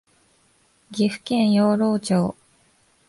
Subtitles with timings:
[0.91, 2.35] 岐阜県養老町